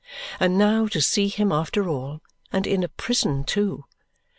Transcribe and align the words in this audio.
And 0.39 0.57
now 0.57 0.87
to 0.87 0.99
see 0.99 1.27
him 1.27 1.51
after 1.51 1.87
all, 1.87 2.21
and 2.51 2.65
in 2.65 2.83
a 2.83 2.87
prison 2.87 3.43
too! 3.43 3.85